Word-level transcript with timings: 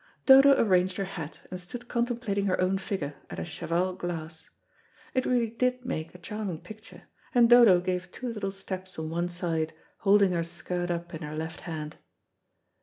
Dodo 0.25 0.59
arranged 0.59 0.97
her 0.97 1.03
hat 1.05 1.41
and 1.51 1.59
stood 1.59 1.87
contemplating 1.87 2.47
her 2.47 2.59
own 2.59 2.79
figure 2.79 3.13
at 3.29 3.37
a 3.37 3.45
cheval 3.45 3.93
glass. 3.93 4.49
It 5.13 5.27
really 5.27 5.51
did 5.51 5.85
make 5.85 6.15
a 6.15 6.17
charming 6.17 6.59
picture, 6.61 7.03
and 7.35 7.47
Dodo 7.47 7.79
gave 7.79 8.09
two 8.11 8.33
little 8.33 8.49
steps 8.49 8.97
on 8.97 9.11
one 9.11 9.29
side, 9.29 9.73
holding 9.99 10.31
her 10.31 10.43
skirt 10.43 10.89
up 10.89 11.13
in 11.13 11.21
her 11.21 11.35
left 11.35 11.59
hand. 11.59 11.97